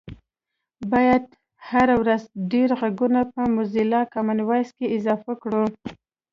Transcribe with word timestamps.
باید 0.91 1.23
هره 1.69 1.95
ورځ 2.01 2.21
ډېر 2.51 2.69
غږونه 2.79 3.19
په 3.33 3.41
موزیلا 3.55 4.01
کامن 4.13 4.39
وایس 4.47 4.69
کې 4.77 4.93
اضافه 4.97 5.33
کړو 5.41 5.63